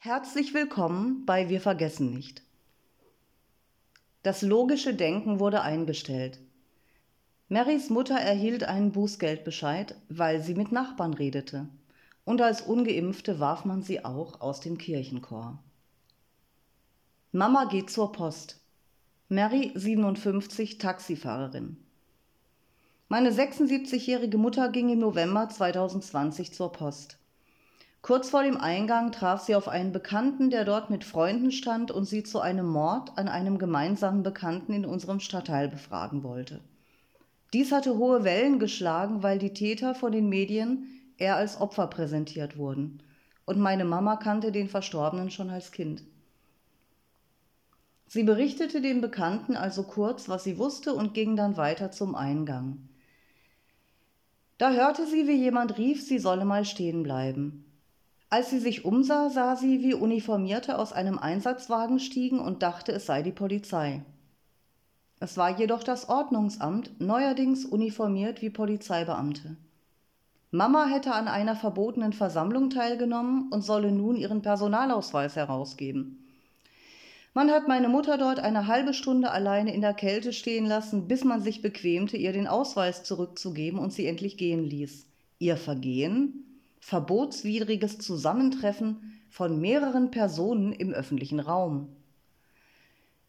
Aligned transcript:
Herzlich 0.00 0.54
willkommen 0.54 1.26
bei 1.26 1.48
Wir 1.48 1.60
vergessen 1.60 2.14
nicht. 2.14 2.44
Das 4.22 4.42
logische 4.42 4.94
Denken 4.94 5.40
wurde 5.40 5.62
eingestellt. 5.62 6.38
Marys 7.48 7.90
Mutter 7.90 8.14
erhielt 8.14 8.62
einen 8.62 8.92
Bußgeldbescheid, 8.92 9.96
weil 10.08 10.40
sie 10.40 10.54
mit 10.54 10.70
Nachbarn 10.70 11.14
redete. 11.14 11.66
Und 12.24 12.40
als 12.40 12.60
ungeimpfte 12.60 13.40
warf 13.40 13.64
man 13.64 13.82
sie 13.82 14.04
auch 14.04 14.40
aus 14.40 14.60
dem 14.60 14.78
Kirchenchor. 14.78 15.58
Mama 17.32 17.64
geht 17.64 17.90
zur 17.90 18.12
Post. 18.12 18.60
Mary, 19.28 19.72
57, 19.74 20.78
Taxifahrerin. 20.78 21.76
Meine 23.08 23.32
76-jährige 23.32 24.38
Mutter 24.38 24.68
ging 24.68 24.90
im 24.90 25.00
November 25.00 25.48
2020 25.48 26.54
zur 26.54 26.70
Post. 26.70 27.18
Kurz 28.00 28.30
vor 28.30 28.42
dem 28.42 28.56
Eingang 28.56 29.12
traf 29.12 29.42
sie 29.42 29.54
auf 29.54 29.68
einen 29.68 29.92
Bekannten, 29.92 30.50
der 30.50 30.64
dort 30.64 30.88
mit 30.88 31.04
Freunden 31.04 31.50
stand 31.50 31.90
und 31.90 32.04
sie 32.04 32.22
zu 32.22 32.40
einem 32.40 32.66
Mord 32.68 33.18
an 33.18 33.28
einem 33.28 33.58
gemeinsamen 33.58 34.22
Bekannten 34.22 34.72
in 34.72 34.86
unserem 34.86 35.20
Stadtteil 35.20 35.68
befragen 35.68 36.22
wollte. 36.22 36.60
Dies 37.52 37.72
hatte 37.72 37.96
hohe 37.96 38.24
Wellen 38.24 38.58
geschlagen, 38.58 39.22
weil 39.22 39.38
die 39.38 39.52
Täter 39.52 39.94
von 39.94 40.12
den 40.12 40.28
Medien 40.28 40.86
eher 41.16 41.36
als 41.36 41.60
Opfer 41.60 41.86
präsentiert 41.86 42.56
wurden. 42.56 43.02
Und 43.44 43.58
meine 43.58 43.84
Mama 43.84 44.16
kannte 44.16 44.52
den 44.52 44.68
Verstorbenen 44.68 45.30
schon 45.30 45.50
als 45.50 45.72
Kind. 45.72 46.02
Sie 48.06 48.22
berichtete 48.22 48.80
dem 48.80 49.00
Bekannten 49.00 49.56
also 49.56 49.82
kurz, 49.82 50.28
was 50.28 50.44
sie 50.44 50.58
wusste 50.58 50.94
und 50.94 51.14
ging 51.14 51.36
dann 51.36 51.56
weiter 51.56 51.90
zum 51.90 52.14
Eingang. 52.14 52.88
Da 54.56 54.72
hörte 54.72 55.06
sie, 55.06 55.26
wie 55.26 55.36
jemand 55.36 55.78
rief, 55.78 56.02
sie 56.02 56.18
solle 56.18 56.44
mal 56.44 56.64
stehen 56.64 57.02
bleiben. 57.02 57.64
Als 58.30 58.50
sie 58.50 58.58
sich 58.58 58.84
umsah, 58.84 59.30
sah 59.30 59.56
sie, 59.56 59.82
wie 59.82 59.94
Uniformierte 59.94 60.78
aus 60.78 60.92
einem 60.92 61.18
Einsatzwagen 61.18 61.98
stiegen 61.98 62.40
und 62.40 62.62
dachte, 62.62 62.92
es 62.92 63.06
sei 63.06 63.22
die 63.22 63.32
Polizei. 63.32 64.02
Es 65.18 65.36
war 65.36 65.58
jedoch 65.58 65.82
das 65.82 66.08
Ordnungsamt, 66.08 67.00
neuerdings 67.00 67.64
uniformiert 67.64 68.42
wie 68.42 68.50
Polizeibeamte. 68.50 69.56
Mama 70.50 70.86
hätte 70.86 71.12
an 71.12 71.26
einer 71.26 71.56
verbotenen 71.56 72.12
Versammlung 72.12 72.70
teilgenommen 72.70 73.50
und 73.50 73.62
solle 73.62 73.92
nun 73.92 74.16
ihren 74.16 74.42
Personalausweis 74.42 75.36
herausgeben. 75.36 76.24
Man 77.34 77.50
hat 77.50 77.68
meine 77.68 77.88
Mutter 77.88 78.18
dort 78.18 78.40
eine 78.40 78.66
halbe 78.66 78.94
Stunde 78.94 79.30
alleine 79.30 79.74
in 79.74 79.80
der 79.80 79.94
Kälte 79.94 80.32
stehen 80.32 80.66
lassen, 80.66 81.08
bis 81.08 81.24
man 81.24 81.42
sich 81.42 81.62
bequemte, 81.62 82.16
ihr 82.16 82.32
den 82.32 82.46
Ausweis 82.46 83.04
zurückzugeben 83.04 83.78
und 83.78 83.92
sie 83.92 84.06
endlich 84.06 84.36
gehen 84.36 84.64
ließ. 84.64 85.06
Ihr 85.38 85.56
Vergehen? 85.56 86.47
Verbotswidriges 86.88 87.98
Zusammentreffen 87.98 89.20
von 89.28 89.60
mehreren 89.60 90.10
Personen 90.10 90.72
im 90.72 90.94
öffentlichen 90.94 91.38
Raum. 91.38 91.94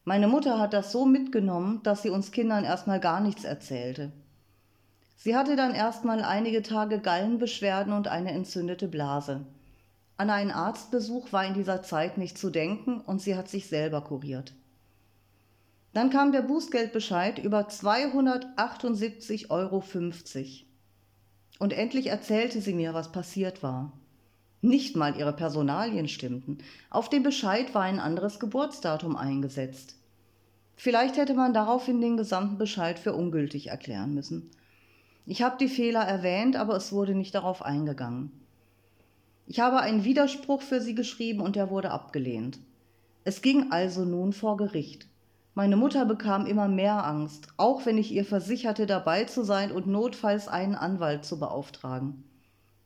Meine 0.04 0.28
Mutter 0.28 0.58
hat 0.58 0.72
das 0.72 0.92
so 0.92 1.04
mitgenommen, 1.04 1.82
dass 1.82 2.00
sie 2.00 2.08
uns 2.08 2.30
Kindern 2.32 2.64
erstmal 2.64 3.00
gar 3.00 3.20
nichts 3.20 3.44
erzählte. 3.44 4.12
Sie 5.14 5.36
hatte 5.36 5.56
dann 5.56 5.74
erstmal 5.74 6.22
einige 6.22 6.62
Tage 6.62 7.00
Gallenbeschwerden 7.00 7.92
und 7.92 8.08
eine 8.08 8.30
entzündete 8.32 8.88
Blase. 8.88 9.44
An 10.16 10.30
einen 10.30 10.52
Arztbesuch 10.52 11.30
war 11.30 11.44
in 11.44 11.52
dieser 11.52 11.82
Zeit 11.82 12.16
nicht 12.16 12.38
zu 12.38 12.48
denken 12.48 13.02
und 13.02 13.20
sie 13.20 13.36
hat 13.36 13.50
sich 13.50 13.66
selber 13.66 14.00
kuriert. 14.00 14.54
Dann 15.92 16.08
kam 16.08 16.32
der 16.32 16.40
Bußgeldbescheid 16.40 17.38
über 17.38 17.68
278,50 17.68 19.50
Euro. 19.50 19.84
Und 21.60 21.74
endlich 21.74 22.06
erzählte 22.06 22.62
sie 22.62 22.72
mir, 22.72 22.94
was 22.94 23.12
passiert 23.12 23.62
war. 23.62 23.92
Nicht 24.62 24.96
mal 24.96 25.14
ihre 25.16 25.34
Personalien 25.34 26.08
stimmten. 26.08 26.58
Auf 26.88 27.10
dem 27.10 27.22
Bescheid 27.22 27.74
war 27.74 27.82
ein 27.82 28.00
anderes 28.00 28.40
Geburtsdatum 28.40 29.14
eingesetzt. 29.14 29.94
Vielleicht 30.74 31.18
hätte 31.18 31.34
man 31.34 31.52
daraufhin 31.52 32.00
den 32.00 32.16
gesamten 32.16 32.56
Bescheid 32.56 32.98
für 32.98 33.12
ungültig 33.12 33.66
erklären 33.66 34.14
müssen. 34.14 34.50
Ich 35.26 35.42
habe 35.42 35.58
die 35.60 35.68
Fehler 35.68 36.00
erwähnt, 36.00 36.56
aber 36.56 36.76
es 36.76 36.92
wurde 36.92 37.14
nicht 37.14 37.34
darauf 37.34 37.62
eingegangen. 37.62 38.32
Ich 39.46 39.60
habe 39.60 39.80
einen 39.80 40.04
Widerspruch 40.04 40.62
für 40.62 40.80
sie 40.80 40.94
geschrieben 40.94 41.42
und 41.42 41.56
der 41.56 41.68
wurde 41.68 41.90
abgelehnt. 41.90 42.58
Es 43.24 43.42
ging 43.42 43.70
also 43.70 44.06
nun 44.06 44.32
vor 44.32 44.56
Gericht. 44.56 45.09
Meine 45.54 45.76
Mutter 45.76 46.04
bekam 46.04 46.46
immer 46.46 46.68
mehr 46.68 47.04
Angst, 47.04 47.48
auch 47.56 47.84
wenn 47.84 47.98
ich 47.98 48.12
ihr 48.12 48.24
versicherte, 48.24 48.86
dabei 48.86 49.24
zu 49.24 49.42
sein 49.42 49.72
und 49.72 49.86
notfalls 49.86 50.46
einen 50.46 50.74
Anwalt 50.74 51.24
zu 51.24 51.40
beauftragen. 51.40 52.24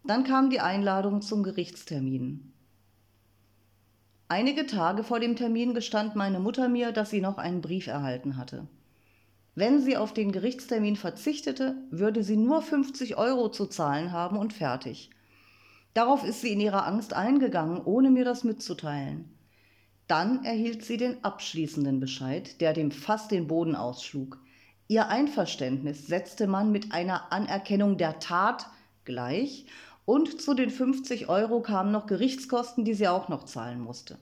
Dann 0.05 0.25
kam 0.25 0.51
die 0.51 0.61
Einladung 0.61 1.21
zum 1.21 1.43
Gerichtstermin. 1.43 2.53
Einige 4.29 4.67
Tage 4.67 5.05
vor 5.05 5.21
dem 5.21 5.37
Termin 5.37 5.75
gestand 5.75 6.17
meine 6.17 6.41
Mutter 6.41 6.69
mir, 6.69 6.93
dass 6.93 7.11
sie 7.11 7.21
noch 7.21 7.37
einen 7.37 7.61
Brief 7.61 7.87
erhalten 7.87 8.37
hatte. 8.37 8.67
Wenn 9.55 9.81
sie 9.81 9.97
auf 9.97 10.15
den 10.15 10.33
Gerichtstermin 10.33 10.97
verzichtete, 10.97 11.77
würde 11.91 12.25
sie 12.25 12.37
nur 12.37 12.63
50 12.63 13.17
Euro 13.17 13.51
zu 13.51 13.67
zahlen 13.67 14.11
haben 14.11 14.37
und 14.37 14.53
fertig. 14.53 15.11
Darauf 15.93 16.25
ist 16.25 16.41
sie 16.41 16.53
in 16.53 16.61
ihrer 16.61 16.87
Angst 16.87 17.13
eingegangen, 17.13 17.81
ohne 17.85 18.11
mir 18.11 18.25
das 18.25 18.43
mitzuteilen. 18.43 19.34
Dann 20.07 20.45
erhielt 20.45 20.85
sie 20.85 20.99
den 20.99 21.25
abschließenden 21.25 21.99
Bescheid, 21.99 22.61
der 22.61 22.75
dem 22.75 22.91
Fass 22.91 23.29
den 23.29 23.47
Boden 23.47 23.75
ausschlug. 23.75 24.39
Ihr 24.87 25.09
Einverständnis 25.09 26.07
setzte 26.07 26.47
man 26.47 26.71
mit 26.71 26.93
einer 26.93 27.33
Anerkennung 27.33 27.97
der 27.97 28.19
Tat 28.19 28.67
gleich 29.07 29.65
und 30.05 30.43
zu 30.43 30.53
den 30.53 30.69
50 30.69 31.31
Euro 31.31 31.63
kamen 31.63 31.91
noch 31.91 32.07
Gerichtskosten, 32.07 32.85
die 32.85 32.93
sie 32.93 33.09
auch 33.09 33.31
noch 33.31 33.45
zahlen 33.45 33.81
musste. 33.81 34.19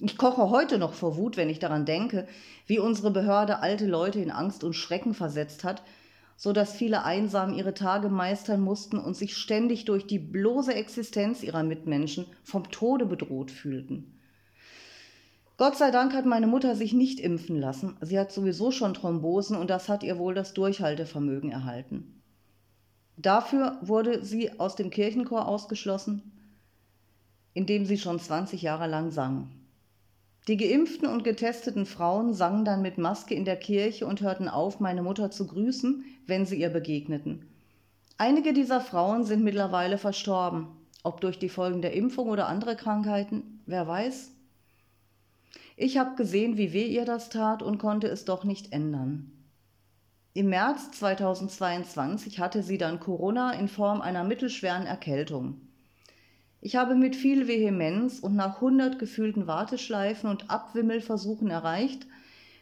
Ich 0.00 0.16
koche 0.18 0.50
heute 0.50 0.78
noch 0.78 0.94
vor 0.94 1.16
Wut, 1.16 1.36
wenn 1.36 1.50
ich 1.50 1.60
daran 1.60 1.84
denke, 1.84 2.26
wie 2.66 2.80
unsere 2.80 3.12
Behörde 3.12 3.60
alte 3.60 3.86
Leute 3.86 4.18
in 4.18 4.30
Angst 4.30 4.64
und 4.64 4.72
Schrecken 4.72 5.14
versetzt 5.14 5.62
hat, 5.62 5.82
so 6.36 6.52
dass 6.52 6.72
viele 6.72 7.04
einsam 7.04 7.52
ihre 7.52 7.74
Tage 7.74 8.08
meistern 8.08 8.62
mussten 8.62 8.98
und 8.98 9.14
sich 9.14 9.36
ständig 9.36 9.84
durch 9.84 10.06
die 10.06 10.18
bloße 10.18 10.74
Existenz 10.74 11.42
ihrer 11.42 11.62
Mitmenschen 11.62 12.26
vom 12.42 12.70
Tode 12.70 13.04
bedroht 13.04 13.50
fühlten. 13.50 14.18
Gott 15.60 15.76
sei 15.76 15.90
Dank 15.90 16.14
hat 16.14 16.24
meine 16.24 16.46
Mutter 16.46 16.74
sich 16.74 16.94
nicht 16.94 17.20
impfen 17.20 17.60
lassen. 17.60 17.94
Sie 18.00 18.18
hat 18.18 18.32
sowieso 18.32 18.70
schon 18.70 18.94
Thrombosen 18.94 19.58
und 19.58 19.68
das 19.68 19.90
hat 19.90 20.02
ihr 20.02 20.16
wohl 20.16 20.32
das 20.32 20.54
Durchhaltevermögen 20.54 21.50
erhalten. 21.52 22.22
Dafür 23.18 23.76
wurde 23.82 24.24
sie 24.24 24.58
aus 24.58 24.74
dem 24.74 24.88
Kirchenchor 24.88 25.46
ausgeschlossen, 25.46 26.22
in 27.52 27.66
dem 27.66 27.84
sie 27.84 27.98
schon 27.98 28.18
20 28.18 28.62
Jahre 28.62 28.86
lang 28.86 29.10
sang. 29.10 29.50
Die 30.48 30.56
geimpften 30.56 31.06
und 31.06 31.24
getesteten 31.24 31.84
Frauen 31.84 32.32
sangen 32.32 32.64
dann 32.64 32.80
mit 32.80 32.96
Maske 32.96 33.34
in 33.34 33.44
der 33.44 33.58
Kirche 33.58 34.06
und 34.06 34.22
hörten 34.22 34.48
auf, 34.48 34.80
meine 34.80 35.02
Mutter 35.02 35.30
zu 35.30 35.46
grüßen, 35.46 36.06
wenn 36.26 36.46
sie 36.46 36.58
ihr 36.58 36.70
begegneten. 36.70 37.44
Einige 38.16 38.54
dieser 38.54 38.80
Frauen 38.80 39.24
sind 39.24 39.44
mittlerweile 39.44 39.98
verstorben, 39.98 40.68
ob 41.02 41.20
durch 41.20 41.38
die 41.38 41.50
Folgen 41.50 41.82
der 41.82 41.92
Impfung 41.92 42.30
oder 42.30 42.48
andere 42.48 42.76
Krankheiten, 42.76 43.60
wer 43.66 43.86
weiß. 43.86 44.30
Ich 45.82 45.96
habe 45.96 46.14
gesehen, 46.14 46.58
wie 46.58 46.74
weh 46.74 46.84
ihr 46.84 47.06
das 47.06 47.30
tat 47.30 47.62
und 47.62 47.78
konnte 47.78 48.06
es 48.06 48.26
doch 48.26 48.44
nicht 48.44 48.70
ändern. 48.70 49.32
Im 50.34 50.50
März 50.50 50.90
2022 50.90 52.38
hatte 52.38 52.62
sie 52.62 52.76
dann 52.76 53.00
Corona 53.00 53.52
in 53.54 53.66
Form 53.66 54.02
einer 54.02 54.22
mittelschweren 54.22 54.84
Erkältung. 54.84 55.62
Ich 56.60 56.76
habe 56.76 56.96
mit 56.96 57.16
viel 57.16 57.48
Vehemenz 57.48 58.18
und 58.18 58.36
nach 58.36 58.60
hundert 58.60 58.98
gefühlten 58.98 59.46
Warteschleifen 59.46 60.28
und 60.28 60.50
Abwimmelversuchen 60.50 61.48
erreicht, 61.48 62.06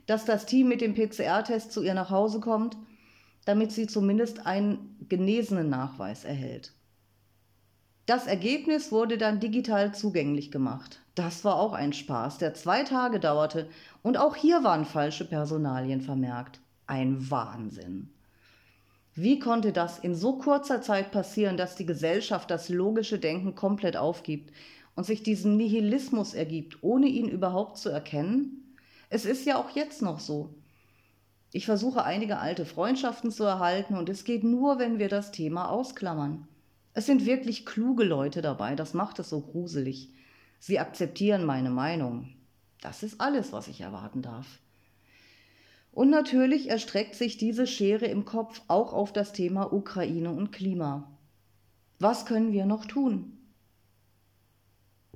dass 0.06 0.24
das 0.24 0.46
Team 0.46 0.68
mit 0.68 0.80
dem 0.80 0.94
PCR-Test 0.94 1.72
zu 1.72 1.82
ihr 1.82 1.94
nach 1.94 2.10
Hause 2.10 2.38
kommt, 2.38 2.76
damit 3.46 3.72
sie 3.72 3.88
zumindest 3.88 4.46
einen 4.46 4.96
genesenen 5.08 5.68
Nachweis 5.68 6.22
erhält. 6.22 6.72
Das 8.08 8.26
Ergebnis 8.26 8.90
wurde 8.90 9.18
dann 9.18 9.38
digital 9.38 9.94
zugänglich 9.94 10.50
gemacht. 10.50 11.00
Das 11.14 11.44
war 11.44 11.56
auch 11.56 11.74
ein 11.74 11.92
Spaß, 11.92 12.38
der 12.38 12.54
zwei 12.54 12.82
Tage 12.82 13.20
dauerte 13.20 13.68
und 14.02 14.16
auch 14.16 14.34
hier 14.34 14.64
waren 14.64 14.86
falsche 14.86 15.26
Personalien 15.26 16.00
vermerkt. 16.00 16.58
Ein 16.86 17.30
Wahnsinn. 17.30 18.08
Wie 19.14 19.38
konnte 19.38 19.72
das 19.72 19.98
in 19.98 20.14
so 20.14 20.38
kurzer 20.38 20.80
Zeit 20.80 21.10
passieren, 21.10 21.58
dass 21.58 21.76
die 21.76 21.84
Gesellschaft 21.84 22.50
das 22.50 22.70
logische 22.70 23.18
Denken 23.18 23.54
komplett 23.54 23.98
aufgibt 23.98 24.54
und 24.96 25.04
sich 25.04 25.22
diesem 25.22 25.58
Nihilismus 25.58 26.32
ergibt, 26.32 26.82
ohne 26.82 27.08
ihn 27.08 27.28
überhaupt 27.28 27.76
zu 27.76 27.90
erkennen? 27.90 28.74
Es 29.10 29.26
ist 29.26 29.44
ja 29.44 29.58
auch 29.58 29.68
jetzt 29.76 30.00
noch 30.00 30.20
so. 30.20 30.54
Ich 31.52 31.66
versuche 31.66 32.04
einige 32.04 32.38
alte 32.38 32.64
Freundschaften 32.64 33.30
zu 33.30 33.44
erhalten 33.44 33.98
und 33.98 34.08
es 34.08 34.24
geht 34.24 34.44
nur, 34.44 34.78
wenn 34.78 34.98
wir 34.98 35.10
das 35.10 35.30
Thema 35.30 35.68
ausklammern. 35.68 36.48
Es 36.98 37.06
sind 37.06 37.26
wirklich 37.26 37.64
kluge 37.64 38.02
Leute 38.02 38.42
dabei, 38.42 38.74
das 38.74 38.92
macht 38.92 39.20
es 39.20 39.30
so 39.30 39.40
gruselig. 39.40 40.12
Sie 40.58 40.80
akzeptieren 40.80 41.44
meine 41.44 41.70
Meinung. 41.70 42.34
Das 42.80 43.04
ist 43.04 43.20
alles, 43.20 43.52
was 43.52 43.68
ich 43.68 43.82
erwarten 43.82 44.20
darf. 44.20 44.58
Und 45.92 46.10
natürlich 46.10 46.68
erstreckt 46.70 47.14
sich 47.14 47.36
diese 47.36 47.68
Schere 47.68 48.06
im 48.06 48.24
Kopf 48.24 48.62
auch 48.66 48.92
auf 48.92 49.12
das 49.12 49.32
Thema 49.32 49.72
Ukraine 49.72 50.32
und 50.32 50.50
Klima. 50.50 51.16
Was 52.00 52.26
können 52.26 52.50
wir 52.50 52.66
noch 52.66 52.84
tun? 52.84 53.37